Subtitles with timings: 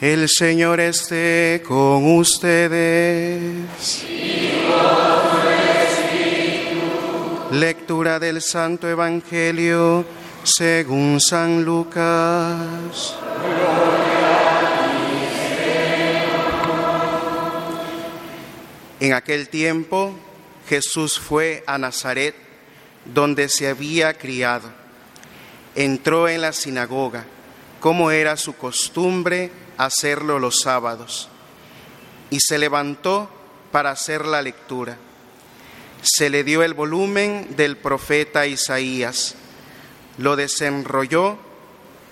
[0.00, 4.06] El Señor esté con ustedes.
[7.50, 10.06] Lectura del Santo Evangelio
[10.42, 13.14] según San Lucas.
[19.00, 20.14] En aquel tiempo
[20.66, 22.34] Jesús fue a Nazaret,
[23.04, 24.70] donde se había criado.
[25.74, 27.26] Entró en la sinagoga,
[27.80, 31.28] como era su costumbre hacerlo los sábados,
[32.30, 33.28] y se levantó
[33.72, 34.98] para hacer la lectura.
[36.02, 39.34] Se le dio el volumen del profeta Isaías,
[40.18, 41.38] lo desenrolló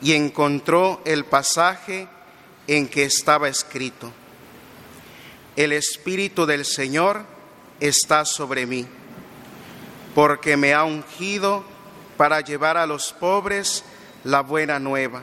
[0.00, 2.08] y encontró el pasaje
[2.66, 4.12] en que estaba escrito.
[5.56, 7.24] El Espíritu del Señor
[7.80, 8.86] está sobre mí,
[10.14, 11.64] porque me ha ungido
[12.16, 13.84] para llevar a los pobres
[14.24, 15.22] la buena nueva,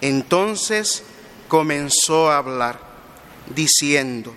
[0.00, 1.02] Entonces
[1.48, 2.78] comenzó a hablar,
[3.54, 4.34] diciendo,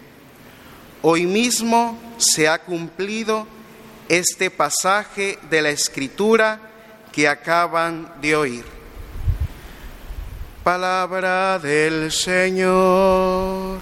[1.01, 3.47] Hoy mismo se ha cumplido
[4.09, 6.59] este pasaje de la escritura
[7.11, 8.65] que acaban de oír.
[10.63, 13.79] Palabra del Señor.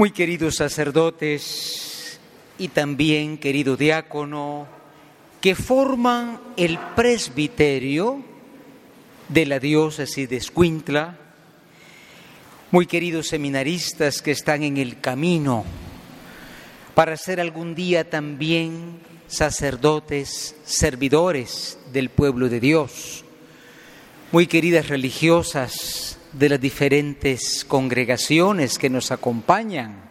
[0.00, 2.18] Muy queridos sacerdotes
[2.56, 4.66] y también querido diácono,
[5.42, 8.24] que forman el presbiterio
[9.28, 11.18] de la diócesis de Escuintla,
[12.70, 15.66] muy queridos seminaristas que están en el camino
[16.94, 23.22] para ser algún día también sacerdotes, servidores del pueblo de Dios,
[24.32, 30.10] muy queridas religiosas, de las diferentes congregaciones que nos acompañan.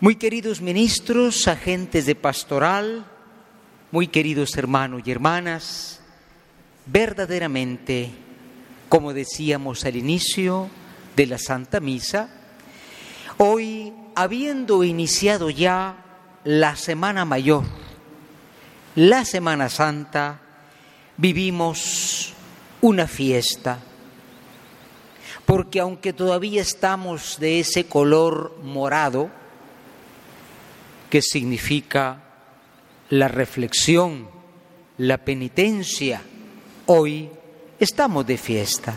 [0.00, 3.06] Muy queridos ministros, agentes de pastoral,
[3.90, 6.00] muy queridos hermanos y hermanas,
[6.86, 8.10] verdaderamente,
[8.88, 10.68] como decíamos al inicio
[11.16, 12.28] de la Santa Misa,
[13.38, 16.04] hoy, habiendo iniciado ya
[16.44, 17.64] la Semana Mayor,
[18.94, 20.40] la Semana Santa,
[21.16, 22.32] vivimos
[22.80, 23.80] una fiesta
[25.46, 29.30] porque aunque todavía estamos de ese color morado,
[31.08, 32.24] que significa
[33.10, 34.28] la reflexión,
[34.98, 36.20] la penitencia,
[36.86, 37.30] hoy
[37.78, 38.96] estamos de fiesta,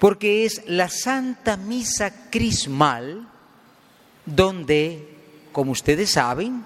[0.00, 3.28] porque es la Santa Misa Crismal
[4.26, 5.08] donde,
[5.52, 6.64] como ustedes saben,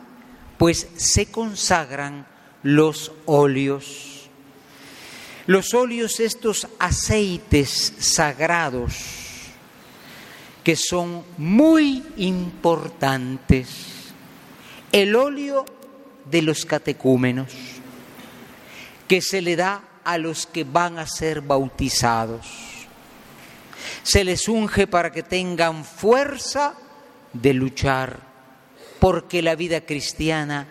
[0.56, 2.26] pues se consagran
[2.62, 4.09] los óleos
[5.50, 8.94] los óleos, estos aceites sagrados,
[10.62, 14.12] que son muy importantes.
[14.92, 15.64] El óleo
[16.30, 17.50] de los catecúmenos,
[19.08, 22.46] que se le da a los que van a ser bautizados.
[24.04, 26.74] Se les unge para que tengan fuerza
[27.32, 28.20] de luchar,
[29.00, 30.68] porque la vida cristiana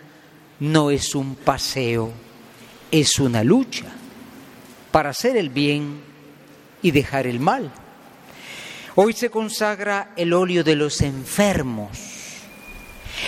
[0.58, 2.10] no es un paseo,
[2.90, 3.99] es una lucha
[4.90, 6.00] para hacer el bien
[6.82, 7.70] y dejar el mal.
[8.96, 11.90] Hoy se consagra el óleo de los enfermos,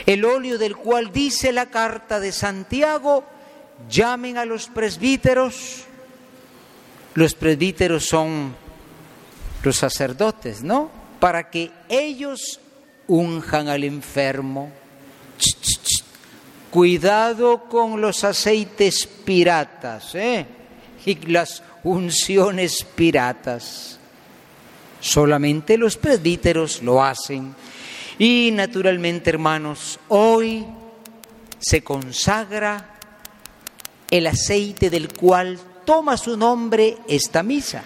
[0.07, 3.25] el óleo del cual dice la carta de Santiago,
[3.89, 5.85] llamen a los presbíteros,
[7.15, 8.55] los presbíteros son
[9.63, 10.91] los sacerdotes, ¿no?
[11.21, 12.61] Para que ellos
[13.07, 14.73] unjan al enfermo.
[16.71, 20.47] Cuidado con los aceites piratas, ¿eh?
[21.05, 23.99] Y las unciones piratas.
[25.01, 27.55] solamente los presbíteros lo hacen.
[28.21, 30.65] Y naturalmente, hermanos, hoy
[31.59, 33.01] se consagra
[34.09, 37.83] el aceite del cual toma su nombre esta misa.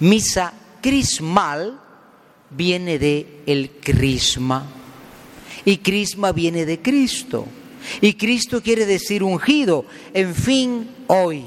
[0.00, 1.78] Misa crismal
[2.50, 4.66] viene de el crisma
[5.64, 7.46] y crisma viene de Cristo.
[8.00, 9.84] Y Cristo quiere decir ungido.
[10.14, 11.44] En fin, hoy,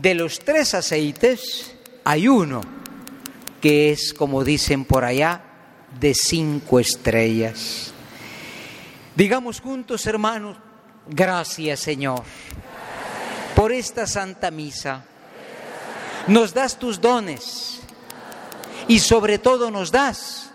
[0.00, 1.74] de los tres aceites,
[2.04, 2.60] hay uno
[3.60, 5.42] que es, como dicen por allá,
[5.98, 7.92] de cinco estrellas.
[9.16, 10.56] Digamos juntos, hermanos,
[11.08, 12.22] gracias Señor
[13.58, 15.02] por esta santa misa.
[16.28, 17.80] Nos das tus dones
[18.86, 20.50] y sobre todo nos das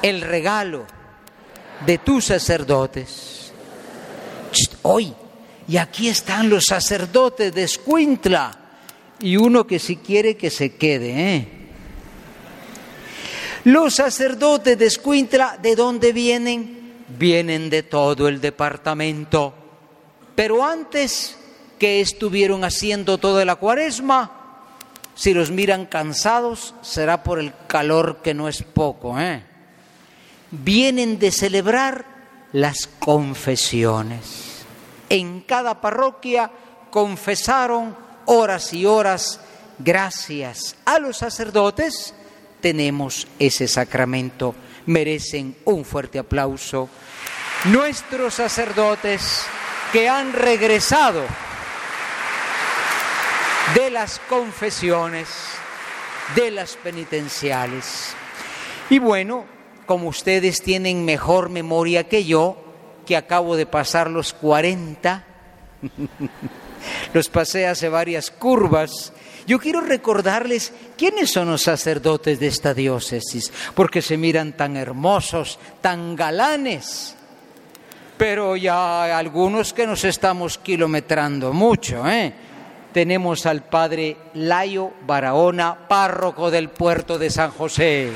[0.00, 0.86] el regalo
[1.84, 3.52] de tus sacerdotes.
[4.80, 5.14] Hoy,
[5.70, 8.58] y aquí están los sacerdotes de Escuintla,
[9.20, 11.48] y uno que si quiere que se quede, ¿eh?
[13.62, 17.04] Los sacerdotes de Escuintla, ¿de dónde vienen?
[17.16, 19.54] Vienen de todo el departamento.
[20.34, 21.38] Pero antes
[21.78, 24.64] que estuvieron haciendo toda la cuaresma,
[25.14, 29.44] si los miran cansados, será por el calor que no es poco, ¿eh?
[30.50, 32.06] vienen de celebrar
[32.50, 34.49] las confesiones.
[35.10, 36.50] En cada parroquia
[36.88, 37.96] confesaron
[38.26, 39.40] horas y horas,
[39.78, 42.14] gracias a los sacerdotes,
[42.60, 44.54] tenemos ese sacramento.
[44.86, 46.88] Merecen un fuerte aplauso.
[47.64, 49.44] Nuestros sacerdotes
[49.92, 51.24] que han regresado
[53.74, 55.28] de las confesiones,
[56.36, 58.14] de las penitenciales.
[58.88, 59.44] Y bueno,
[59.86, 62.69] como ustedes tienen mejor memoria que yo,
[63.10, 65.24] que acabo de pasar los 40,
[67.12, 69.12] los pasé hace varias curvas,
[69.48, 75.58] yo quiero recordarles quiénes son los sacerdotes de esta diócesis, porque se miran tan hermosos,
[75.80, 77.16] tan galanes,
[78.16, 82.32] pero ya hay algunos que nos estamos kilometrando mucho, ¿eh?
[82.92, 88.12] Tenemos al padre Layo Barahona, párroco del puerto de San José.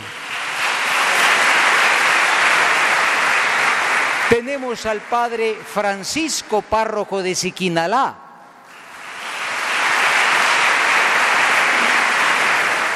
[4.34, 8.16] Tenemos al padre Francisco, párroco de Siquinalá.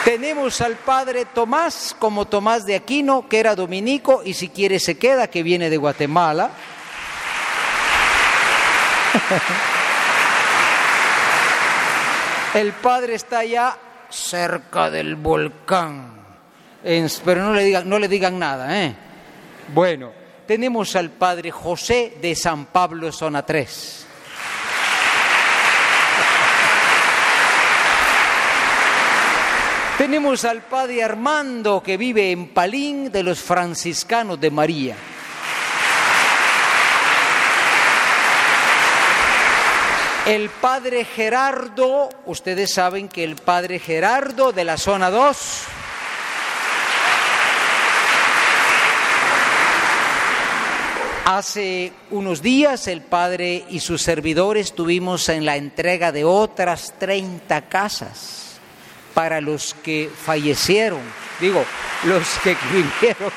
[0.05, 4.99] Tenemos al padre Tomás, como Tomás de Aquino, que era dominico y si quiere se
[4.99, 6.51] queda, que viene de Guatemala.
[12.55, 13.79] El padre está allá
[14.11, 16.21] cerca del volcán,
[17.25, 18.93] pero no le digan, no le digan nada, ¿eh?
[19.73, 20.18] Bueno,
[20.49, 24.07] tenemos al padre José de San Pablo, zona 3.
[29.99, 34.97] Tenemos al padre Armando que vive en Palín de los franciscanos de María.
[40.25, 45.78] El padre Gerardo, ustedes saben que el padre Gerardo de la zona 2
[51.31, 57.69] Hace unos días el padre y sus servidores estuvimos en la entrega de otras 30
[57.69, 58.59] casas
[59.13, 61.03] para los que fallecieron,
[61.39, 61.63] digo,
[62.05, 63.31] los que vivieron.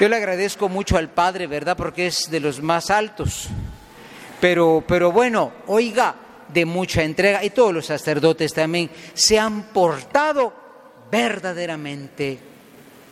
[0.00, 1.78] Yo le agradezco mucho al padre, ¿verdad?
[1.78, 3.48] Porque es de los más altos.
[4.38, 6.14] Pero, pero bueno, oiga,
[6.52, 10.52] de mucha entrega y todos los sacerdotes también se han portado
[11.10, 12.55] verdaderamente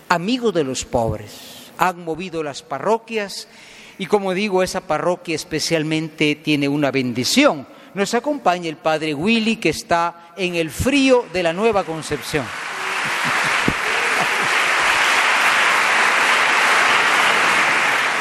[0.08, 1.70] amigos de los pobres.
[1.78, 3.49] Han movido las parroquias
[3.99, 7.66] y como digo, esa parroquia especialmente tiene una bendición.
[7.94, 12.44] Nos acompaña el padre Willy que está en el frío de la Nueva Concepción.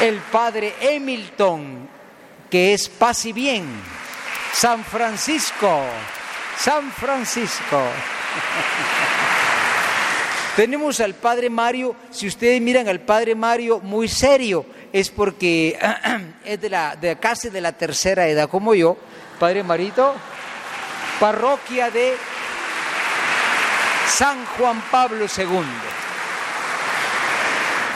[0.00, 1.88] El padre Hamilton,
[2.50, 3.64] que es paz y bien.
[4.52, 5.82] San Francisco,
[6.56, 7.82] San Francisco.
[10.56, 15.76] Tenemos al padre Mario, si ustedes miran al padre Mario muy serio, es porque
[16.44, 18.96] es de, la, de casi de la tercera edad como yo,
[19.40, 20.14] padre Marito,
[21.18, 22.14] parroquia de
[24.06, 25.64] San Juan Pablo II.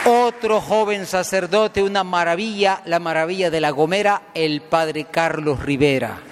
[0.05, 6.28] Otro joven sacerdote, una maravilla, la maravilla de la Gomera, el padre Carlos Rivera.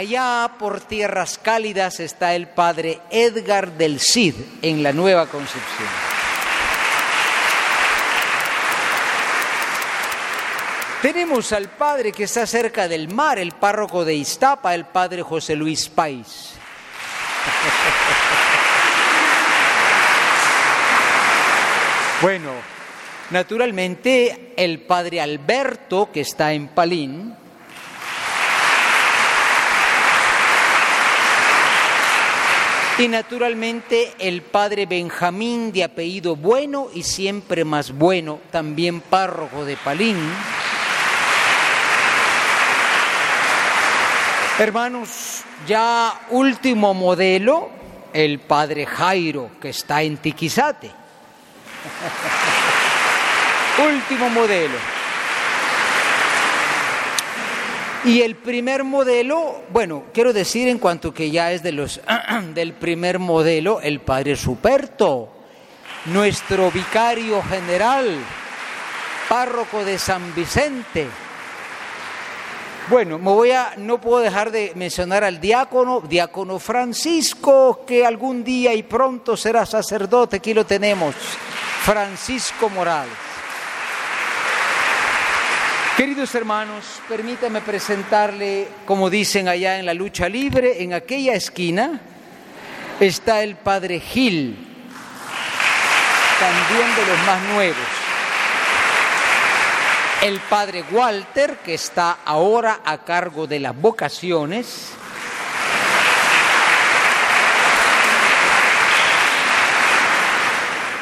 [0.00, 5.88] Allá por tierras cálidas está el padre Edgar del Cid en la Nueva Concepción.
[11.02, 15.54] Tenemos al padre que está cerca del mar, el párroco de Iztapa, el padre José
[15.54, 16.54] Luis Pais.
[22.22, 22.52] Bueno,
[23.30, 27.34] naturalmente el padre Alberto, que está en Palín,
[33.00, 39.78] y naturalmente el padre Benjamín de apellido Bueno y siempre más bueno, también párroco de
[39.78, 40.18] Palín.
[44.58, 47.70] Hermanos, ya último modelo,
[48.12, 50.90] el padre Jairo, que está en Tiquizate.
[53.82, 54.99] último modelo.
[58.04, 62.00] Y el primer modelo, bueno, quiero decir en cuanto que ya es de los
[62.54, 65.28] del primer modelo, el padre Superto,
[66.06, 68.16] nuestro vicario general,
[69.28, 71.08] párroco de San Vicente.
[72.88, 78.42] Bueno, me voy a, no puedo dejar de mencionar al diácono, diácono Francisco, que algún
[78.42, 81.14] día y pronto será sacerdote, aquí lo tenemos,
[81.84, 83.29] Francisco Morales.
[85.96, 92.00] Queridos hermanos, permítame presentarle, como dicen allá en la lucha libre, en aquella esquina
[93.00, 94.56] está el padre Gil,
[96.38, 97.76] también de los más nuevos.
[100.22, 104.92] El padre Walter, que está ahora a cargo de las vocaciones,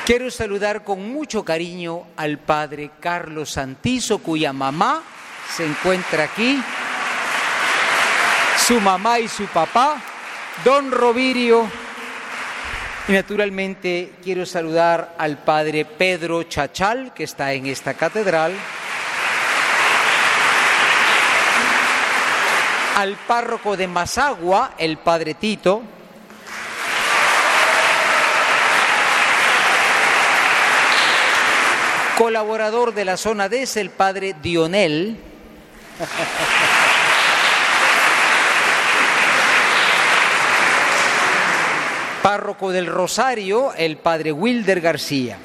[0.08, 5.02] Quiero saludar con mucho cariño al padre Carlos Santizo, cuya mamá
[5.54, 6.58] se encuentra aquí,
[8.56, 10.00] su mamá y su papá,
[10.64, 11.68] don Rovirio.
[13.06, 18.54] Y naturalmente quiero saludar al padre Pedro Chachal, que está en esta catedral.
[22.96, 25.82] al párroco de Mazagua, el padre Tito,
[32.18, 35.16] colaborador de la zona D es el padre Dionel,
[42.20, 45.38] párroco del Rosario, el padre Wilder García.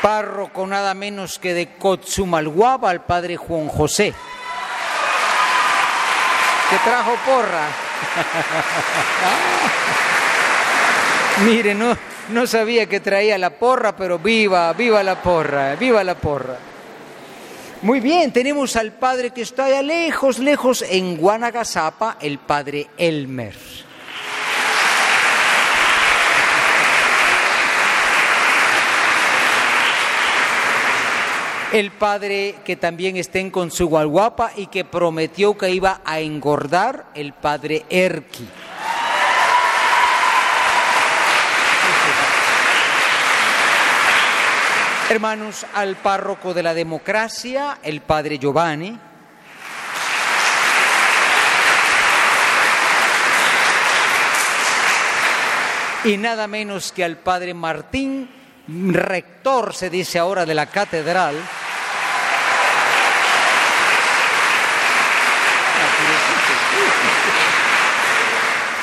[0.00, 4.14] párroco nada menos que de Cotzumalguaba, al padre Juan José,
[6.70, 7.66] que trajo porra.
[11.44, 11.96] Mire, no,
[12.30, 16.56] no sabía que traía la porra, pero viva, viva la porra, viva la porra.
[17.82, 23.54] Muy bien, tenemos al padre que está allá lejos, lejos en Guanagasapa, el padre Elmer.
[31.72, 37.34] el padre que también está en Consugualguapa y que prometió que iba a engordar, el
[37.34, 38.48] padre Erki.
[45.10, 48.98] Hermanos, al párroco de la democracia, el padre Giovanni.
[56.04, 58.28] Y nada menos que al padre Martín
[58.68, 61.36] rector, se dice ahora, de la catedral,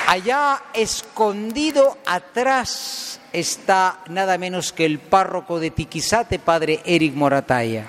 [0.07, 7.85] Allá escondido atrás está nada menos que el párroco de Tiquizate, padre Eric Morataya.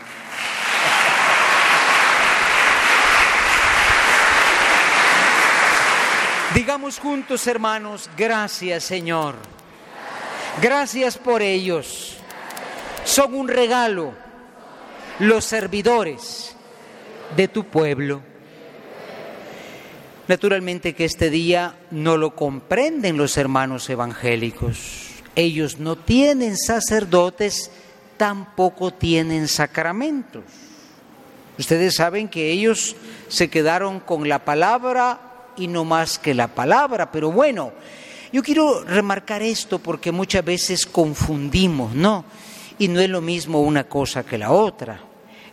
[6.54, 9.36] Digamos juntos, hermanos, gracias Señor
[10.60, 12.16] Gracias por ellos.
[13.04, 14.14] Son un regalo
[15.18, 16.56] los servidores
[17.36, 18.22] de tu pueblo.
[20.28, 25.22] Naturalmente que este día no lo comprenden los hermanos evangélicos.
[25.36, 27.70] Ellos no tienen sacerdotes,
[28.16, 30.42] tampoco tienen sacramentos.
[31.58, 32.96] Ustedes saben que ellos
[33.28, 35.20] se quedaron con la palabra
[35.56, 37.72] y no más que la palabra, pero bueno,
[38.32, 42.24] yo quiero remarcar esto porque muchas veces confundimos, ¿no?
[42.78, 45.00] Y no es lo mismo una cosa que la otra.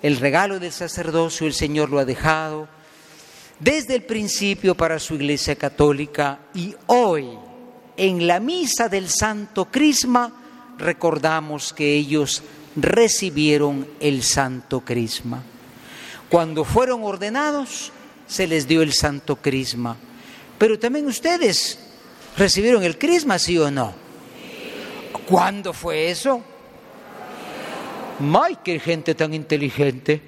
[0.01, 2.67] El regalo del sacerdocio el Señor lo ha dejado
[3.63, 7.29] desde el principio para su Iglesia Católica y hoy
[7.95, 10.31] en la misa del Santo Crisma
[10.77, 12.43] recordamos que ellos
[12.75, 15.43] recibieron el Santo Crisma.
[16.29, 17.91] Cuando fueron ordenados
[18.27, 19.95] se les dio el Santo Crisma.
[20.57, 21.79] Pero también ustedes
[22.37, 23.93] ¿Recibieron el crisma, sí o no?
[25.27, 26.41] ¿Cuándo fue eso?
[28.19, 30.21] ¡Ay, qué gente tan inteligente!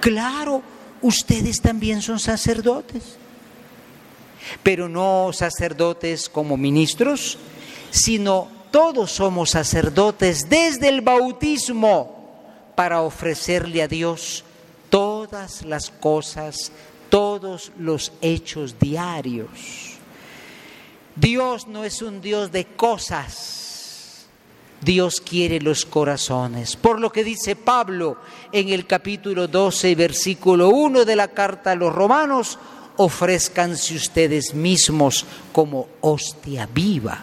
[0.00, 0.62] Claro,
[1.02, 3.16] ustedes también son sacerdotes,
[4.62, 7.38] pero no sacerdotes como ministros,
[7.90, 14.44] sino todos somos sacerdotes desde el bautismo para ofrecerle a Dios
[14.90, 16.72] todas las cosas,
[17.08, 19.96] todos los hechos diarios.
[21.16, 23.65] Dios no es un Dios de cosas.
[24.86, 26.76] Dios quiere los corazones.
[26.76, 28.18] Por lo que dice Pablo
[28.52, 32.56] en el capítulo 12, versículo 1 de la carta a los romanos,
[32.98, 37.20] ofrezcanse ustedes mismos como hostia viva.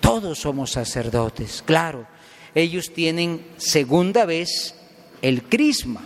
[0.00, 2.04] Todos somos sacerdotes, claro.
[2.52, 4.74] Ellos tienen segunda vez
[5.22, 6.02] el crisma.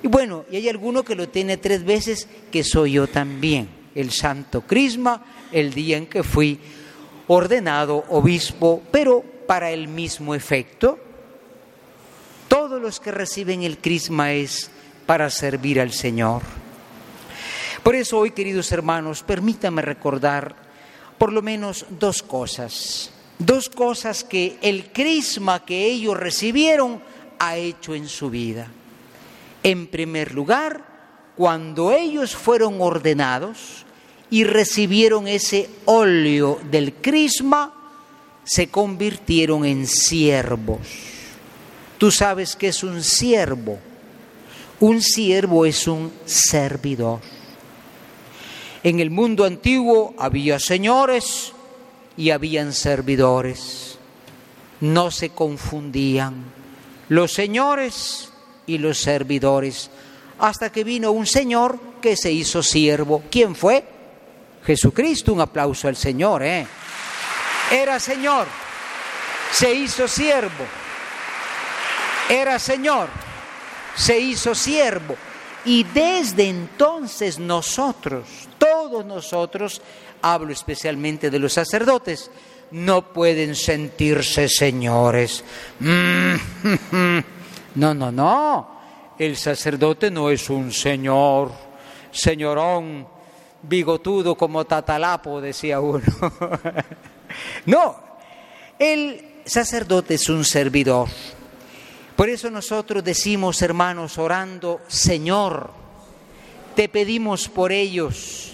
[0.00, 4.12] Y bueno, y hay alguno que lo tiene tres veces, que soy yo también, el
[4.12, 6.60] santo crisma el día en que fui
[7.26, 10.98] ordenado obispo, pero para el mismo efecto.
[12.48, 14.70] Todos los que reciben el crisma es
[15.04, 16.40] para servir al Señor.
[17.82, 20.56] Por eso hoy, queridos hermanos, permítame recordar
[21.18, 27.02] por lo menos dos cosas, dos cosas que el crisma que ellos recibieron
[27.38, 28.68] ha hecho en su vida.
[29.62, 30.82] En primer lugar,
[31.36, 33.84] cuando ellos fueron ordenados,
[34.30, 37.81] y recibieron ese óleo del crisma,
[38.44, 40.80] se convirtieron en siervos.
[41.98, 43.78] Tú sabes que es un siervo.
[44.80, 47.20] Un siervo es un servidor.
[48.82, 51.52] En el mundo antiguo había señores
[52.16, 53.98] y habían servidores.
[54.80, 56.44] No se confundían
[57.08, 58.32] los señores
[58.66, 59.90] y los servidores,
[60.38, 63.22] hasta que vino un señor que se hizo siervo.
[63.30, 63.84] ¿Quién fue?
[64.64, 66.66] Jesucristo, un aplauso al Señor, ¿eh?
[67.72, 68.46] Era Señor,
[69.50, 70.66] se hizo siervo.
[72.28, 73.08] Era Señor,
[73.96, 75.16] se hizo siervo.
[75.64, 78.26] Y desde entonces nosotros,
[78.58, 79.80] todos nosotros,
[80.20, 82.30] hablo especialmente de los sacerdotes,
[82.72, 85.42] no pueden sentirse señores.
[87.74, 88.68] No, no, no.
[89.18, 91.52] El sacerdote no es un señor,
[92.10, 93.06] señorón,
[93.62, 96.02] bigotudo como tatalapo, decía uno.
[97.66, 97.96] no,
[98.78, 101.08] el sacerdote es un servidor.
[102.16, 105.70] Por eso nosotros decimos, hermanos, orando, Señor,
[106.76, 108.52] te pedimos por ellos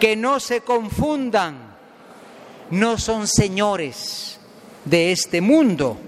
[0.00, 1.76] que no se confundan,
[2.70, 4.38] no son señores
[4.84, 5.98] de este mundo,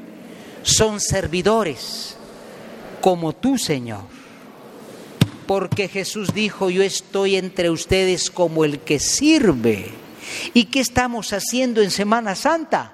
[0.63, 2.17] son servidores
[3.01, 4.15] como tú, Señor
[5.47, 9.91] porque Jesús dijo, yo estoy entre ustedes como el que sirve.
[10.53, 12.93] ¿Y qué estamos haciendo en Semana Santa?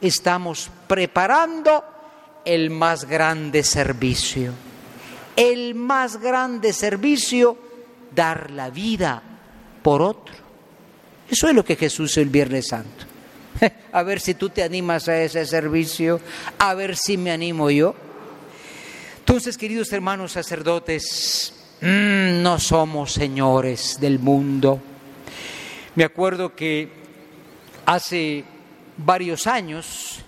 [0.00, 1.84] Estamos preparando
[2.44, 4.52] el más grande servicio.
[5.36, 7.56] El más grande servicio,
[8.14, 9.22] dar la vida
[9.82, 10.34] por otro.
[11.28, 13.04] Eso es lo que Jesús hizo el Viernes Santo.
[13.92, 16.20] A ver si tú te animas a ese servicio,
[16.58, 17.94] a ver si me animo yo.
[19.18, 24.80] Entonces, queridos hermanos sacerdotes, mm, no somos señores del mundo.
[26.00, 26.88] Me acuerdo que
[27.84, 28.42] hace
[28.96, 30.20] varios años,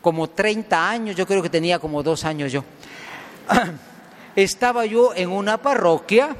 [0.00, 2.64] como 30 años, yo creo que tenía como dos años yo,
[4.34, 6.34] estaba yo en una parroquia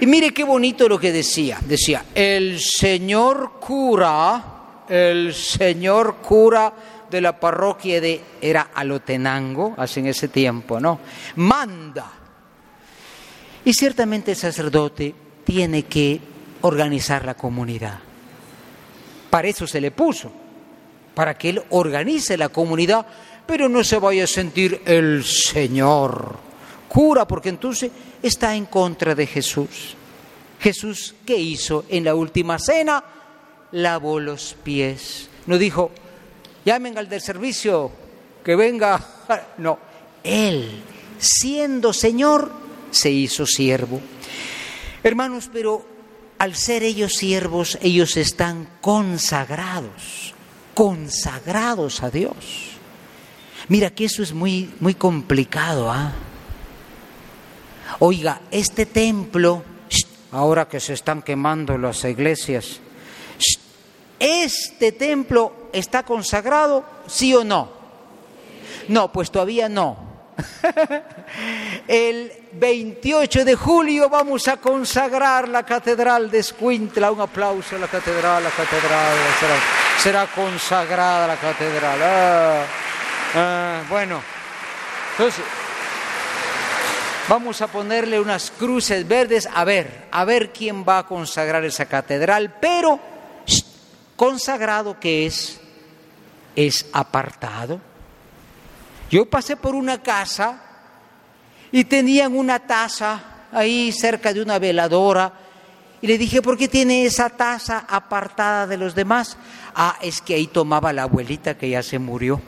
[0.00, 1.58] y mire qué bonito lo que decía.
[1.60, 6.72] Decía, el señor cura, el señor cura
[7.10, 11.00] de la parroquia de, era Alotenango, hace en ese tiempo, ¿no?
[11.34, 12.12] Manda.
[13.64, 15.12] Y ciertamente el sacerdote
[15.44, 17.98] tiene que organizar la comunidad.
[19.30, 20.32] Para eso se le puso,
[21.14, 23.06] para que él organice la comunidad,
[23.46, 26.46] pero no se vaya a sentir el Señor
[26.88, 27.90] cura, porque entonces
[28.22, 29.94] está en contra de Jesús.
[30.58, 33.04] Jesús, ¿qué hizo en la última cena?
[33.72, 35.28] Lavó los pies.
[35.46, 35.90] No dijo,
[36.64, 37.90] llamen al del servicio,
[38.44, 39.04] que venga.
[39.58, 39.78] No,
[40.22, 40.82] Él,
[41.18, 42.50] siendo Señor,
[42.90, 44.00] se hizo siervo.
[45.02, 45.95] Hermanos, pero
[46.38, 50.34] al ser ellos siervos, ellos están consagrados,
[50.74, 52.34] consagrados a Dios.
[53.68, 55.90] Mira que eso es muy, muy complicado.
[55.90, 56.12] ¿ah?
[57.98, 59.62] Oiga, este templo,
[60.32, 62.80] ahora que se están quemando las iglesias,
[64.18, 67.70] ¿Este templo está consagrado, sí o no?
[68.88, 70.05] No, pues todavía no.
[71.88, 77.10] El 28 de julio vamos a consagrar la Catedral de Escuintla.
[77.10, 79.16] Un aplauso a la Catedral, la Catedral.
[79.98, 82.00] será consagrada la catedral.
[82.02, 82.64] Ah,
[83.34, 84.20] ah, bueno,
[85.12, 85.44] entonces
[87.28, 91.86] vamos a ponerle unas cruces verdes a ver, a ver quién va a consagrar esa
[91.86, 93.00] catedral, pero
[94.16, 95.60] consagrado que es,
[96.54, 97.80] es apartado.
[99.10, 100.60] Yo pasé por una casa
[101.70, 103.20] y tenían una taza
[103.52, 105.32] ahí cerca de una veladora
[106.02, 109.36] y le dije, ¿por qué tiene esa taza apartada de los demás?
[109.74, 112.40] Ah, es que ahí tomaba la abuelita que ya se murió.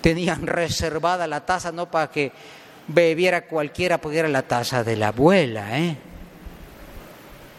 [0.00, 2.32] Tenían reservada la taza no para que
[2.88, 5.78] bebiera cualquiera, porque era la taza de la abuela.
[5.78, 5.96] ¿eh?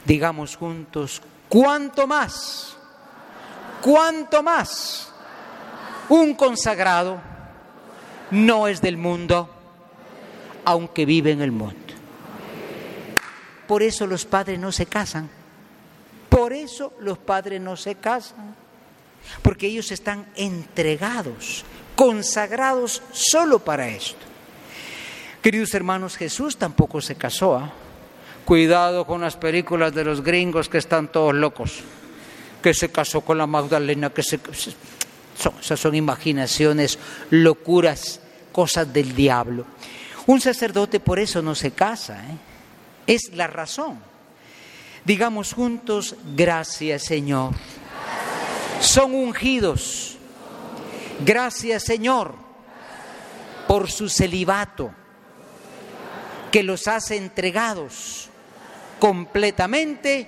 [0.06, 2.76] Digamos juntos, ¿cuánto más?
[3.82, 5.10] ¿Cuánto más?
[6.10, 7.31] Un consagrado
[8.32, 9.50] no es del mundo,
[10.66, 11.76] aunque vive en el mundo.
[13.68, 15.30] Por eso los padres no se casan.
[16.30, 18.56] Por eso los padres no se casan.
[19.42, 21.64] Porque ellos están entregados,
[21.96, 24.26] consagrados solo para esto.
[25.42, 27.56] Queridos hermanos, Jesús tampoco se casó.
[27.56, 27.72] ¿ah?
[28.46, 31.82] Cuidado con las películas de los gringos que están todos locos.
[32.62, 34.40] Que se casó con la Magdalena, que se...
[35.38, 38.20] Son, esas son imaginaciones, locuras,
[38.52, 39.66] cosas del diablo.
[40.28, 42.24] Un sacerdote por eso no se casa.
[42.24, 42.38] ¿eh?
[43.08, 44.00] Es la razón.
[45.04, 47.54] Digamos juntos, gracias Señor.
[48.80, 50.18] Son ungidos.
[51.26, 52.36] Gracias Señor
[53.68, 54.92] por su celibato
[56.52, 58.30] que los hace entregados
[59.00, 60.28] completamente.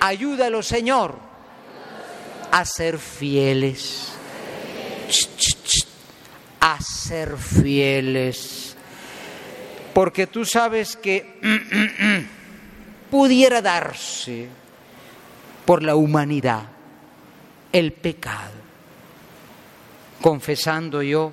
[0.00, 1.29] Ayúdalo Señor
[2.50, 4.12] a ser fieles.
[6.60, 8.76] A ser fieles.
[9.94, 11.40] Porque tú sabes que
[13.10, 14.48] pudiera darse
[15.64, 16.62] por la humanidad
[17.72, 18.52] el pecado,
[20.20, 21.32] confesando yo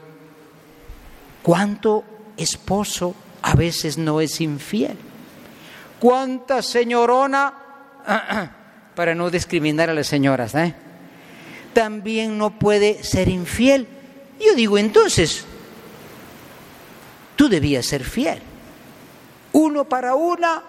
[1.41, 2.03] cuánto
[2.35, 4.97] esposo a veces no es infiel,
[5.99, 7.53] cuánta señorona,
[8.95, 10.73] para no discriminar a las señoras, ¿eh?
[11.77, 13.87] También no puede ser infiel.
[14.43, 15.45] Yo digo entonces,
[17.35, 18.39] tú debías ser fiel.
[19.51, 20.63] Uno para una,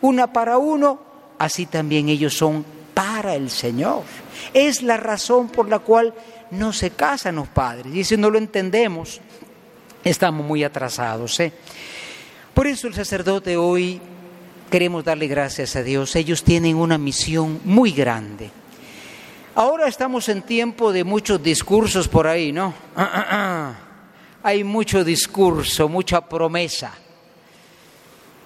[0.00, 1.00] una para uno,
[1.38, 2.64] así también ellos son
[2.94, 4.04] para el Señor.
[4.54, 6.14] Es la razón por la cual
[6.50, 7.94] no se casan los padres.
[7.94, 9.20] Y si no lo entendemos,
[10.02, 11.38] estamos muy atrasados.
[11.40, 11.52] ¿eh?
[12.54, 14.00] Por eso el sacerdote hoy
[14.70, 16.16] queremos darle gracias a Dios.
[16.16, 18.61] Ellos tienen una misión muy grande.
[19.54, 22.72] Ahora estamos en tiempo de muchos discursos por ahí, ¿no?
[24.42, 26.92] hay mucho discurso, mucha promesa.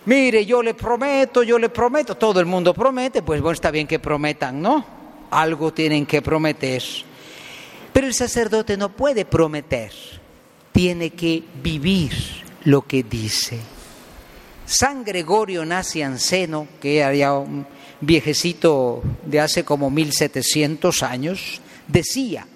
[0.06, 3.86] Mire, yo le prometo, yo le prometo, todo el mundo promete, pues bueno, está bien
[3.86, 4.84] que prometan, ¿no?
[5.30, 6.82] Algo tienen que prometer.
[7.92, 9.92] Pero el sacerdote no puede prometer,
[10.72, 12.12] tiene que vivir
[12.64, 13.60] lo que dice.
[14.64, 17.66] San Gregorio Nacianceno, que era un
[18.00, 22.46] viejecito de hace como 1700 años, decía,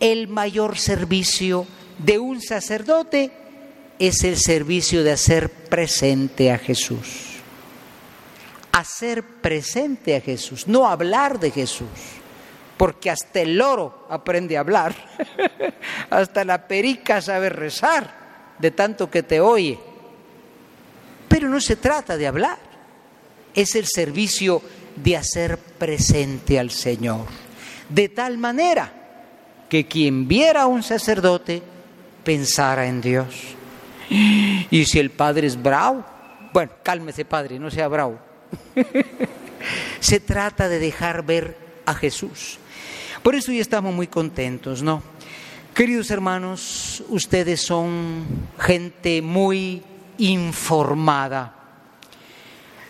[0.00, 1.66] el mayor servicio
[1.98, 3.30] de un sacerdote
[3.98, 7.36] es el servicio de hacer presente a Jesús.
[8.72, 11.88] Hacer presente a Jesús, no hablar de Jesús,
[12.76, 14.94] porque hasta el loro aprende a hablar,
[16.10, 18.26] hasta la perica sabe rezar
[18.58, 19.78] de tanto que te oye.
[21.28, 22.58] Pero no se trata de hablar,
[23.54, 24.60] es el servicio
[24.96, 27.26] de hacer presente al Señor,
[27.88, 28.92] de tal manera
[29.68, 31.62] que quien viera a un sacerdote
[32.24, 33.56] pensara en Dios.
[34.08, 36.04] Y si el padre es bravo,
[36.52, 38.18] bueno, cálmese padre, no sea bravo.
[40.00, 42.58] Se trata de dejar ver a Jesús.
[43.22, 45.02] Por eso hoy estamos muy contentos, ¿no?
[45.74, 48.24] Queridos hermanos, ustedes son
[48.58, 49.82] gente muy
[50.18, 51.54] informada.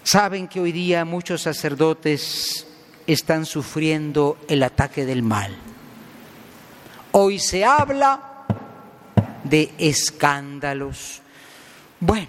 [0.06, 2.64] Saben que hoy día muchos sacerdotes
[3.08, 5.52] están sufriendo el ataque del mal.
[7.10, 8.46] Hoy se habla
[9.42, 11.22] de escándalos.
[11.98, 12.28] Bueno,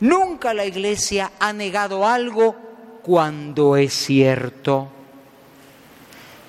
[0.00, 2.56] nunca la iglesia ha negado algo
[3.02, 4.90] cuando es cierto,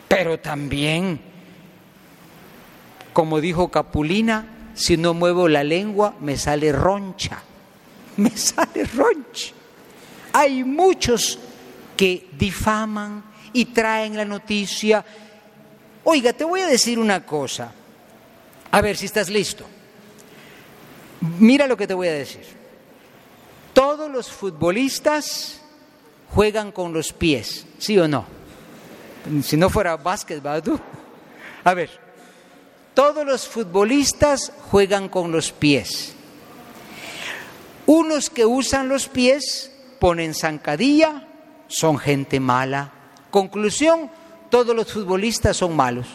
[0.09, 1.21] pero también,
[3.13, 7.41] como dijo Capulina, si no muevo la lengua me sale roncha,
[8.17, 9.53] me sale roncha.
[10.37, 11.39] Hay muchos
[11.95, 15.05] que difaman y traen la noticia.
[16.03, 17.71] Oiga, te voy a decir una cosa,
[18.69, 19.65] a ver si estás listo.
[21.39, 22.43] Mira lo que te voy a decir.
[23.71, 25.61] Todos los futbolistas
[26.33, 28.25] juegan con los pies, ¿sí o no?
[29.41, 30.77] Si no fuera básquet, tú?
[31.63, 31.89] A ver,
[32.93, 36.13] todos los futbolistas juegan con los pies.
[37.85, 39.71] Unos que usan los pies
[40.05, 41.23] ponen zancadilla,
[41.67, 42.91] son gente mala.
[43.31, 44.07] Conclusión,
[44.51, 46.05] todos los futbolistas son malos.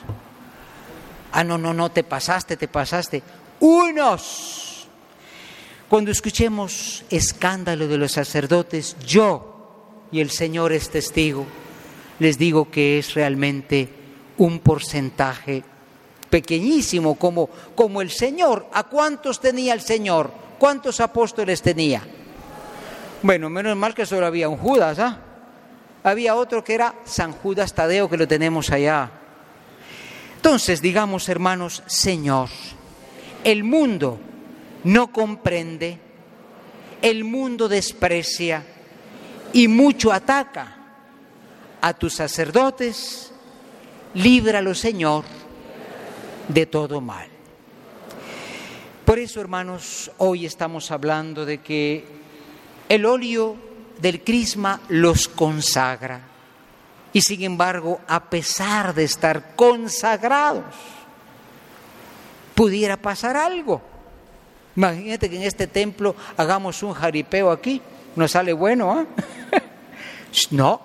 [1.33, 3.21] Ah, no, no, no, te pasaste, te pasaste.
[3.59, 4.87] Unos.
[5.89, 11.45] Cuando escuchemos escándalo de los sacerdotes, yo y el Señor es testigo,
[12.21, 13.89] les digo que es realmente
[14.39, 15.65] un porcentaje
[16.31, 18.69] pequeñísimo como, como el Señor.
[18.73, 20.31] ¿A cuántos tenía el Señor?
[20.61, 22.05] ¿Cuántos apóstoles tenía?
[23.23, 25.19] Bueno, menos mal que solo había un Judas, ¿ah?
[26.03, 29.11] Había otro que era San Judas Tadeo, que lo tenemos allá.
[30.37, 32.49] Entonces, digamos, hermanos, Señor,
[33.45, 34.19] el mundo
[34.85, 35.99] no comprende,
[37.03, 38.65] el mundo desprecia
[39.53, 40.77] y mucho ataca
[41.83, 43.35] a tus sacerdotes,
[44.15, 45.25] líbralo, Señor,
[46.49, 47.29] de todo mal.
[49.05, 52.20] Por eso, hermanos, hoy estamos hablando de que
[52.91, 53.57] el óleo
[54.01, 56.21] del crisma los consagra.
[57.13, 60.65] Y sin embargo, a pesar de estar consagrados,
[62.55, 63.81] pudiera pasar algo.
[64.75, 67.81] Imagínate que en este templo hagamos un jaripeo aquí,
[68.17, 69.07] no sale bueno, ¿ah?
[70.51, 70.81] no,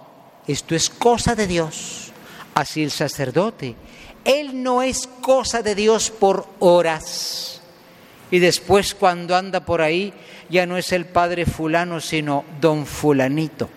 [0.45, 2.11] esto es cosa de Dios.
[2.53, 3.75] Así el sacerdote,
[4.23, 7.54] él no es cosa de Dios por horas.
[8.31, 10.13] Y después cuando anda por ahí,
[10.49, 13.69] ya no es el padre fulano, sino don fulanito.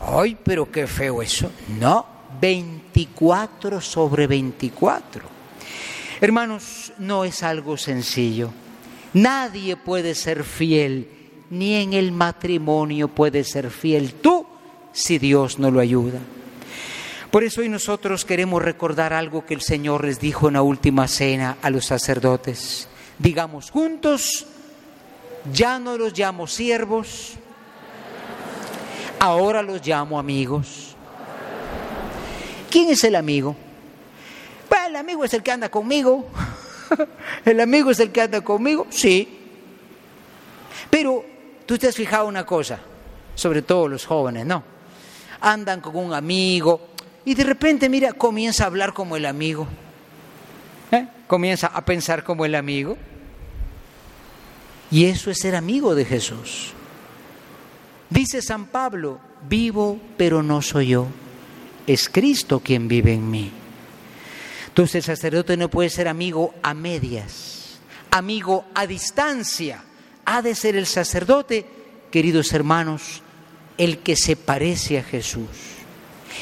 [0.00, 1.50] Ay, pero qué feo eso.
[1.78, 2.06] No,
[2.40, 5.22] 24 sobre 24.
[6.20, 8.50] Hermanos, no es algo sencillo.
[9.12, 11.08] Nadie puede ser fiel,
[11.50, 14.46] ni en el matrimonio puede ser fiel tú
[14.92, 16.20] si Dios no lo ayuda.
[17.30, 21.06] Por eso hoy nosotros queremos recordar algo que el Señor les dijo en la última
[21.06, 22.89] cena a los sacerdotes.
[23.20, 24.46] Digamos juntos,
[25.52, 27.34] ya no los llamo siervos,
[29.18, 30.96] ahora los llamo amigos.
[32.70, 33.54] ¿Quién es el amigo?
[34.68, 36.26] Pues el amigo es el que anda conmigo.
[37.44, 38.86] ¿El amigo es el que anda conmigo?
[38.90, 39.38] Sí.
[40.88, 41.24] Pero
[41.66, 42.80] tú te has fijado una cosa,
[43.34, 44.64] sobre todo los jóvenes, ¿no?
[45.40, 46.90] Andan con un amigo,
[47.24, 49.66] y de repente, mira, comienza a hablar como el amigo.
[50.90, 51.06] ¿eh?
[51.26, 52.96] Comienza a pensar como el amigo.
[54.90, 56.72] Y eso es ser amigo de Jesús.
[58.08, 61.06] Dice San Pablo, vivo pero no soy yo,
[61.86, 63.50] es Cristo quien vive en mí.
[64.66, 67.78] Entonces el sacerdote no puede ser amigo a medias,
[68.10, 69.84] amigo a distancia.
[70.24, 71.66] Ha de ser el sacerdote,
[72.10, 73.22] queridos hermanos,
[73.78, 75.48] el que se parece a Jesús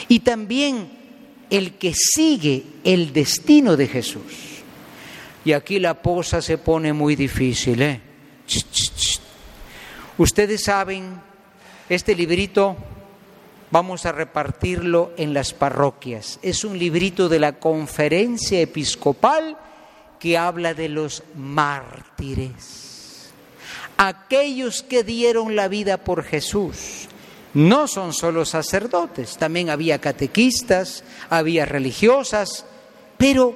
[0.08, 0.90] y también
[1.50, 4.22] el que sigue el destino de Jesús.
[5.44, 7.80] Y aquí la posa se pone muy difícil.
[7.80, 8.00] ¿eh?
[10.18, 11.20] Ustedes saben,
[11.88, 12.76] este librito
[13.70, 16.38] vamos a repartirlo en las parroquias.
[16.42, 19.56] Es un librito de la conferencia episcopal
[20.18, 23.30] que habla de los mártires,
[23.96, 27.08] aquellos que dieron la vida por Jesús,
[27.54, 32.64] no son solo sacerdotes, también había catequistas, había religiosas,
[33.16, 33.54] pero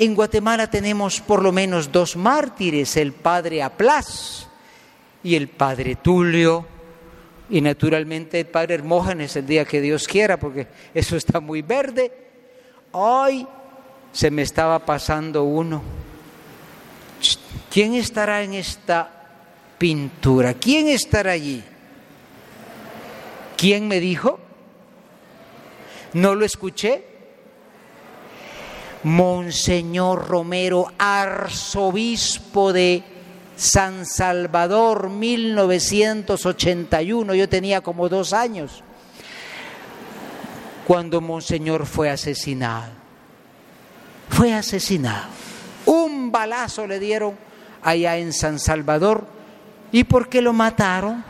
[0.00, 4.48] en Guatemala tenemos por lo menos dos mártires, el padre Aplas
[5.22, 6.66] y el padre Tulio,
[7.50, 12.10] y naturalmente el padre Hermógenes el día que Dios quiera, porque eso está muy verde.
[12.92, 13.46] Hoy
[14.10, 15.82] se me estaba pasando uno.
[17.70, 19.28] ¿Quién estará en esta
[19.76, 20.54] pintura?
[20.54, 21.62] ¿Quién estará allí?
[23.54, 24.40] ¿Quién me dijo?
[26.14, 27.09] ¿No lo escuché?
[29.04, 33.04] Monseñor Romero, arzobispo de
[33.56, 38.82] San Salvador, 1981, yo tenía como dos años,
[40.86, 43.00] cuando Monseñor fue asesinado.
[44.28, 45.28] Fue asesinado.
[45.86, 47.36] Un balazo le dieron
[47.82, 49.26] allá en San Salvador.
[49.92, 51.24] ¿Y por qué lo mataron?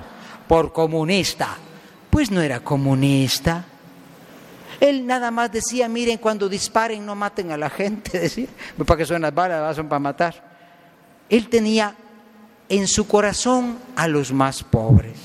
[0.46, 1.56] Por comunista
[2.10, 3.64] pues no era comunista.
[4.80, 8.48] Él nada más decía, miren, cuando disparen no maten a la gente, decía,
[8.86, 10.50] para que son las balas, son para matar.
[11.28, 11.94] Él tenía
[12.68, 15.18] en su corazón a los más pobres.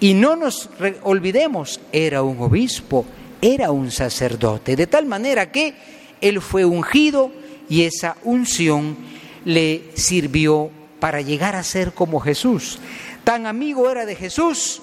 [0.00, 0.68] Y no nos
[1.02, 3.04] olvidemos, era un obispo,
[3.40, 5.74] era un sacerdote, de tal manera que
[6.20, 7.32] él fue ungido
[7.68, 8.96] y esa unción
[9.44, 12.78] le sirvió para llegar a ser como Jesús.
[13.24, 14.82] Tan amigo era de Jesús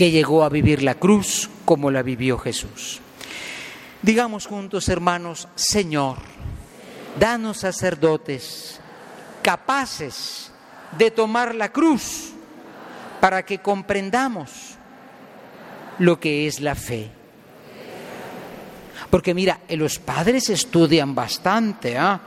[0.00, 3.00] que llegó a vivir la cruz como la vivió Jesús.
[4.00, 6.16] Digamos juntos, hermanos, Señor,
[7.18, 8.80] danos sacerdotes
[9.42, 10.52] capaces
[10.96, 12.30] de tomar la cruz
[13.20, 14.78] para que comprendamos
[15.98, 17.10] lo que es la fe.
[19.10, 22.18] Porque mira, los padres estudian bastante, ¿ah?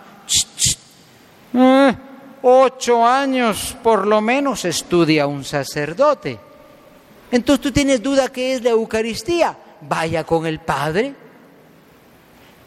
[1.55, 1.95] ¿eh?
[2.43, 6.52] ocho años por lo menos estudia un sacerdote.
[7.33, 9.57] Entonces tú tienes duda qué es la Eucaristía.
[9.81, 11.15] Vaya con el Padre.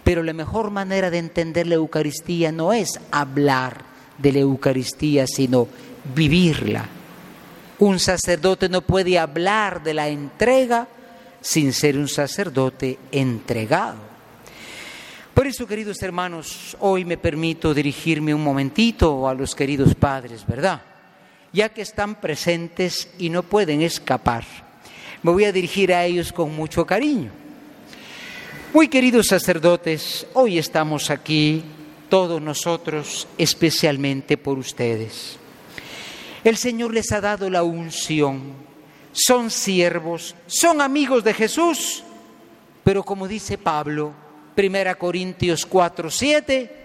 [0.02, 3.85] Pero la mejor manera de entender la Eucaristía no es hablar
[4.18, 5.68] de la Eucaristía, sino
[6.12, 6.85] vivirla.
[7.79, 10.88] Un sacerdote no puede hablar de la entrega
[11.40, 13.98] sin ser un sacerdote entregado.
[15.33, 20.83] Por eso, queridos hermanos, hoy me permito dirigirme un momentito a los queridos padres, ¿verdad?
[21.57, 24.45] Ya que están presentes y no pueden escapar,
[25.23, 27.31] me voy a dirigir a ellos con mucho cariño.
[28.75, 31.64] Muy queridos sacerdotes, hoy estamos aquí,
[32.11, 35.38] todos nosotros, especialmente por ustedes.
[36.45, 38.53] El Señor les ha dado la unción,
[39.12, 42.05] son siervos, son amigos de Jesús,
[42.85, 44.12] pero como dice Pablo,
[44.55, 46.77] Primera Corintios 4, 7,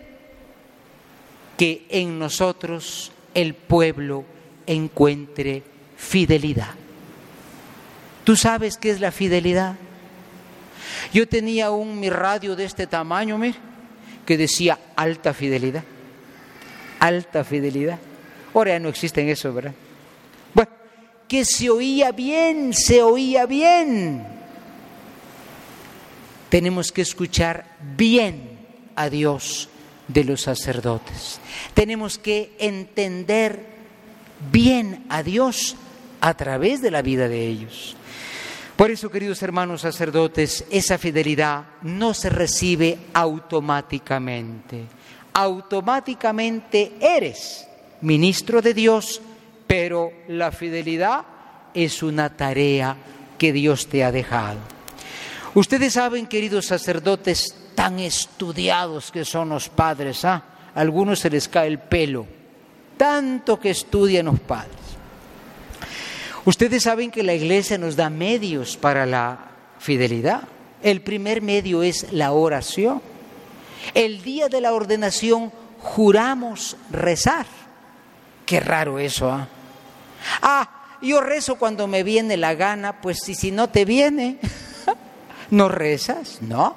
[1.57, 4.23] que en nosotros el pueblo
[4.65, 5.63] encuentre
[5.97, 6.71] fidelidad.
[8.23, 9.75] ¿Tú sabes qué es la fidelidad?
[11.13, 13.39] Yo tenía un mi radio de este tamaño,
[14.25, 15.83] que decía alta fidelidad.
[16.99, 17.99] Alta fidelidad.
[18.53, 19.73] Ahora ya no existen eso, ¿verdad?
[20.53, 20.71] Bueno,
[21.27, 24.41] que se oía bien, se oía bien
[26.51, 28.59] tenemos que escuchar bien
[28.97, 29.69] a Dios
[30.09, 31.39] de los sacerdotes.
[31.73, 33.70] Tenemos que entender
[34.51, 35.75] bien a Dios
[36.21, 37.95] a través de la vida de ellos.
[38.75, 44.85] Por eso, queridos hermanos sacerdotes, esa fidelidad no se recibe automáticamente.
[45.33, 47.67] Automáticamente eres
[48.01, 49.21] ministro de Dios,
[49.67, 51.23] pero la fidelidad
[51.73, 52.97] es una tarea
[53.37, 54.59] que Dios te ha dejado.
[55.53, 60.43] Ustedes saben, queridos sacerdotes, tan estudiados que son los padres, ¿ah?
[60.73, 62.25] A algunos se les cae el pelo,
[63.01, 64.77] tanto que estudian los padres.
[66.45, 69.39] Ustedes saben que la iglesia nos da medios para la
[69.79, 70.43] fidelidad.
[70.83, 73.01] El primer medio es la oración.
[73.95, 77.47] El día de la ordenación juramos rezar.
[78.45, 79.47] Qué raro eso, ¿ah?
[80.43, 84.37] Ah, yo rezo cuando me viene la gana, pues si, si no te viene.
[85.49, 86.37] ¿No rezas?
[86.41, 86.75] No.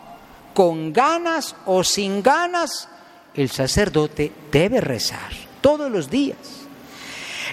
[0.55, 2.89] Con ganas o sin ganas,
[3.35, 6.37] el sacerdote debe rezar todos los días.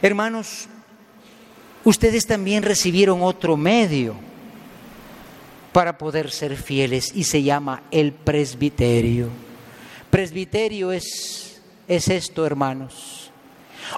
[0.01, 0.67] Hermanos,
[1.85, 4.15] ustedes también recibieron otro medio
[5.71, 9.29] para poder ser fieles y se llama el presbiterio.
[10.09, 13.31] Presbiterio es, es esto, hermanos.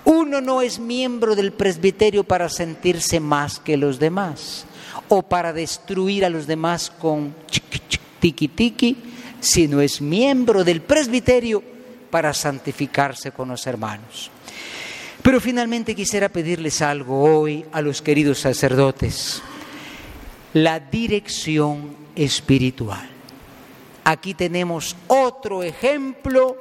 [0.06, 4.68] Uno no es miembro del presbiterio para sentirse más que los demás
[5.10, 7.34] o para destruir a los demás con
[8.20, 8.96] tiki tiki,
[9.40, 11.73] sino es miembro del presbiterio
[12.14, 14.30] para santificarse con los hermanos.
[15.24, 19.42] Pero finalmente quisiera pedirles algo hoy a los queridos sacerdotes,
[20.54, 23.10] la dirección espiritual.
[24.04, 26.56] Aquí tenemos otro ejemplo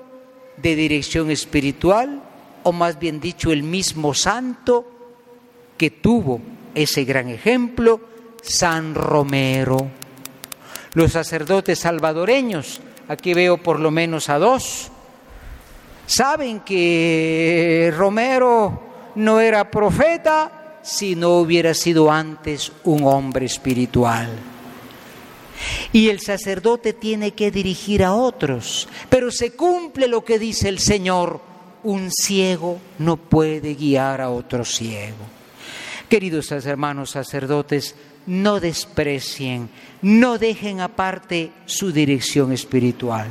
[0.57, 2.23] de dirección espiritual,
[2.63, 4.91] o más bien dicho, el mismo santo
[5.77, 6.41] que tuvo
[6.75, 8.01] ese gran ejemplo
[8.41, 9.91] San Romero.
[10.95, 14.91] Los sacerdotes salvadoreños, aquí veo por lo menos a dos,
[16.07, 18.83] saben que Romero
[19.15, 24.29] no era profeta si no hubiera sido antes un hombre espiritual.
[25.93, 30.81] Y el sacerdote tiene que dirigir a otros, pero se cumple lo que dice el
[30.81, 31.41] Señor,
[31.85, 35.17] un ciego no puede guiar a otro ciego.
[36.09, 37.95] Queridos hermanos sacerdotes,
[38.27, 39.69] no desprecien,
[40.03, 43.29] no dejen aparte su dirección espiritual.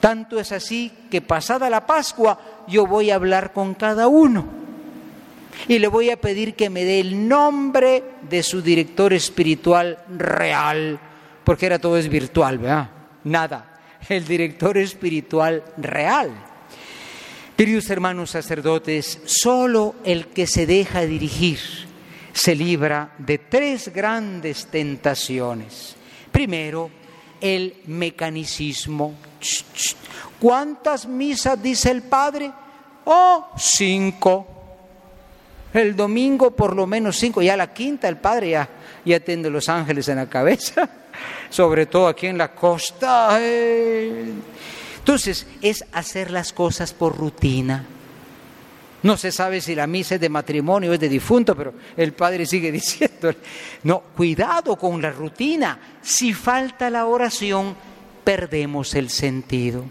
[0.00, 2.38] Tanto es así que pasada la Pascua
[2.68, 4.46] yo voy a hablar con cada uno
[5.68, 10.98] y le voy a pedir que me dé el nombre de su director espiritual real,
[11.44, 12.90] porque ahora todo es virtual, ¿verdad?
[13.24, 16.30] Nada, el director espiritual real.
[17.56, 21.58] Queridos hermanos sacerdotes, solo el que se deja dirigir,
[22.32, 25.96] se libra de tres grandes tentaciones.
[26.30, 26.90] Primero,
[27.40, 29.14] el mecanicismo.
[30.40, 32.52] ¿Cuántas misas dice el Padre?
[33.04, 34.46] Oh, cinco.
[35.72, 38.68] El domingo por lo menos cinco, ya la quinta el padre ya,
[39.04, 40.88] ya tiene los ángeles en la cabeza,
[41.50, 43.38] sobre todo aquí en la costa.
[44.98, 47.84] Entonces, es hacer las cosas por rutina.
[49.06, 52.12] No se sabe si la misa es de matrimonio o es de difunto, pero el
[52.12, 53.32] padre sigue diciendo,
[53.84, 55.78] no, cuidado con la rutina.
[56.02, 57.76] Si falta la oración,
[58.24, 59.84] perdemos el sentido.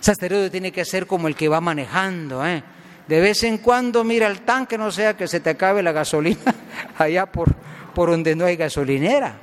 [0.00, 2.64] Sacerdote tiene que ser como el que va manejando, ¿eh?
[3.06, 6.52] De vez en cuando mira el tanque, no sea que se te acabe la gasolina
[6.98, 7.54] allá por,
[7.94, 9.38] por donde no hay gasolinera.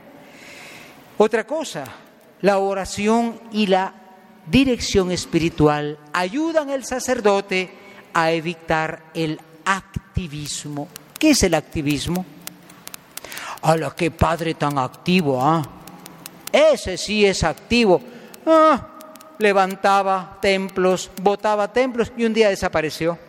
[1.18, 1.86] Otra cosa,
[2.42, 3.94] la oración y la
[4.46, 7.85] dirección espiritual ayudan al sacerdote
[8.16, 10.88] a evitar el activismo.
[11.20, 12.26] ¿Qué es el activismo?
[13.62, 15.44] ¡Hala, qué padre tan activo!
[15.44, 15.62] ¿ah?
[16.52, 18.02] Ese sí es activo.
[18.46, 18.88] Ah,
[19.38, 23.20] levantaba templos, botaba templos y un día desapareció.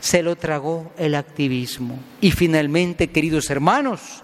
[0.00, 1.98] Se lo tragó el activismo.
[2.20, 4.22] Y finalmente, queridos hermanos,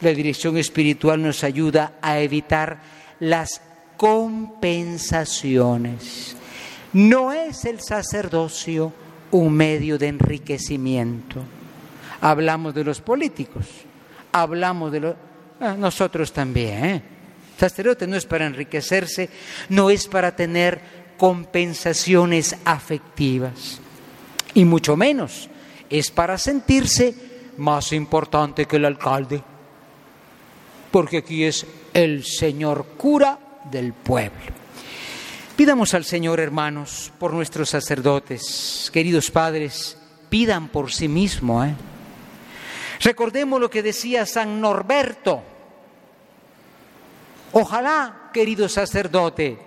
[0.00, 2.80] la dirección espiritual nos ayuda a evitar
[3.18, 3.60] las
[3.98, 6.39] compensaciones.
[6.92, 8.92] No es el sacerdocio
[9.30, 11.42] un medio de enriquecimiento.
[12.20, 13.66] Hablamos de los políticos,
[14.32, 15.14] hablamos de los...
[15.60, 16.84] Ah, nosotros también.
[16.84, 17.02] ¿eh?
[17.58, 19.28] Sacerdote no es para enriquecerse,
[19.68, 20.80] no es para tener
[21.16, 23.78] compensaciones afectivas,
[24.54, 25.50] y mucho menos
[25.90, 27.14] es para sentirse
[27.58, 29.42] más importante que el alcalde,
[30.90, 33.38] porque aquí es el Señor cura
[33.70, 34.59] del pueblo.
[35.60, 39.98] Pidamos al Señor, hermanos, por nuestros sacerdotes, queridos padres,
[40.30, 41.62] pidan por sí mismo.
[41.62, 41.74] ¿eh?
[43.02, 45.42] Recordemos lo que decía San Norberto.
[47.52, 49.58] Ojalá, querido sacerdote,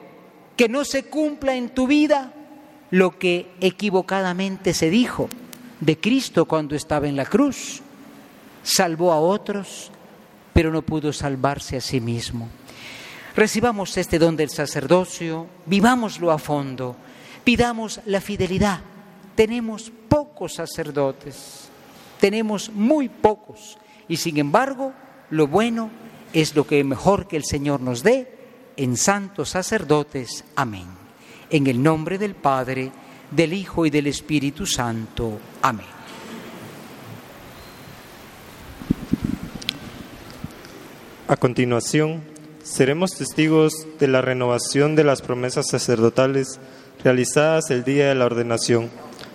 [0.57, 2.33] que no se cumpla en tu vida
[2.89, 5.29] lo que equivocadamente se dijo
[5.79, 7.83] de Cristo cuando estaba en la cruz.
[8.63, 9.91] Salvó a otros,
[10.53, 12.49] pero no pudo salvarse a sí mismo.
[13.35, 16.95] Recibamos este don del sacerdocio, vivámoslo a fondo,
[17.43, 18.81] pidamos la fidelidad.
[19.35, 21.69] Tenemos pocos sacerdotes,
[22.19, 24.93] tenemos muy pocos, y sin embargo,
[25.31, 25.89] lo bueno
[26.31, 28.27] es lo que mejor que el Señor nos dé
[28.77, 30.43] en santos sacerdotes.
[30.55, 30.85] Amén.
[31.49, 32.91] En el nombre del Padre,
[33.31, 35.39] del Hijo y del Espíritu Santo.
[35.63, 35.87] Amén.
[41.27, 42.32] A continuación,
[42.63, 46.59] seremos testigos de la renovación de las promesas sacerdotales
[47.03, 48.89] realizadas el día de la ordenación,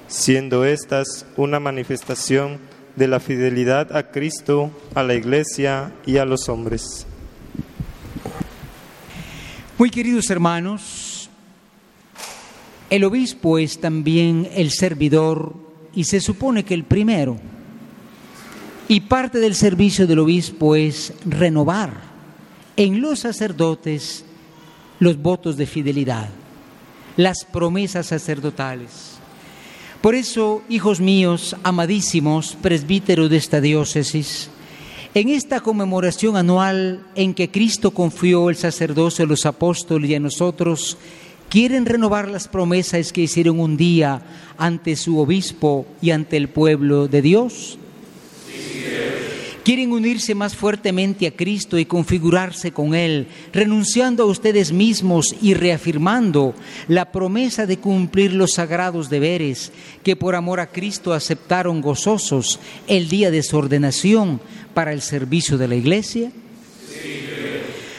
[0.08, 2.58] siendo estas una manifestación
[2.96, 7.06] de la fidelidad a Cristo, a la Iglesia y a los hombres.
[9.76, 11.28] Muy queridos hermanos,
[12.88, 15.54] el obispo es también el servidor
[15.94, 17.36] y se supone que el primero.
[18.88, 22.07] Y parte del servicio del obispo es renovar
[22.78, 24.24] en los sacerdotes
[25.00, 26.28] los votos de fidelidad,
[27.16, 29.18] las promesas sacerdotales.
[30.00, 34.48] Por eso, hijos míos, amadísimos, presbíteros de esta diócesis,
[35.12, 40.20] en esta conmemoración anual en que Cristo confió el sacerdocio a los apóstoles y a
[40.20, 40.96] nosotros,
[41.48, 44.22] quieren renovar las promesas que hicieron un día
[44.56, 47.76] ante su obispo y ante el pueblo de Dios
[49.68, 55.52] quieren unirse más fuertemente a Cristo y configurarse con Él, renunciando a ustedes mismos y
[55.52, 56.54] reafirmando
[56.88, 59.70] la promesa de cumplir los sagrados deberes
[60.02, 64.40] que por amor a Cristo aceptaron gozosos el día de su ordenación
[64.72, 66.32] para el servicio de la Iglesia?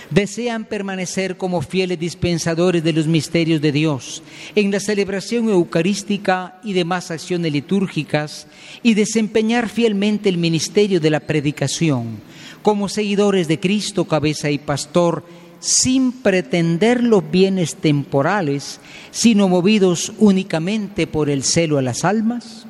[0.10, 4.24] Desean permanecer como fieles dispensadores de los misterios de Dios
[4.56, 8.48] en la celebración eucarística y demás acciones litúrgicas
[8.82, 12.20] y desempeñar fielmente el ministerio de la predicación
[12.62, 15.24] como seguidores de Cristo, cabeza y pastor,
[15.60, 18.80] sin pretender los bienes temporales,
[19.12, 22.66] sino movidos únicamente por el celo a las almas?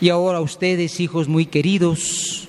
[0.00, 2.43] Y ahora ustedes, hijos muy queridos,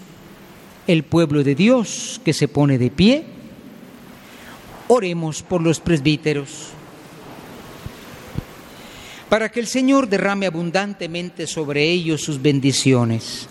[0.88, 3.24] el pueblo de Dios que se pone de pie.
[4.88, 6.70] Oremos por los presbíteros,
[9.30, 13.48] para que el Señor derrame abundantemente sobre ellos sus bendiciones,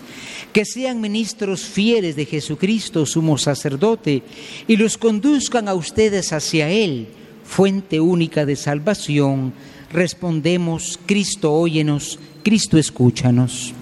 [0.53, 4.23] que sean ministros fieles de Jesucristo, sumo sacerdote,
[4.67, 7.07] y los conduzcan a ustedes hacia Él,
[7.43, 9.53] fuente única de salvación.
[9.91, 13.73] Respondemos, Cristo, óyenos, Cristo, escúchanos.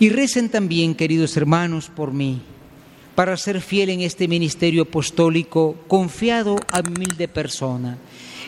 [0.00, 2.40] Y recen también, queridos hermanos, por mí,
[3.14, 7.98] para ser fiel en este ministerio apostólico confiado a humilde persona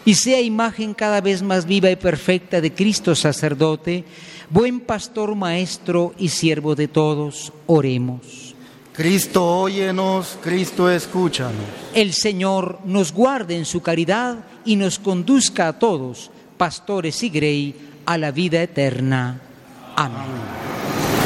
[0.05, 4.05] y sea imagen cada vez más viva y perfecta de Cristo sacerdote,
[4.49, 8.55] buen pastor, maestro y siervo de todos, oremos.
[8.93, 11.65] Cristo, óyenos, Cristo, escúchanos.
[11.95, 17.75] El Señor nos guarde en su caridad y nos conduzca a todos, pastores y grey,
[18.05, 19.41] a la vida eterna.
[19.97, 21.00] Amén.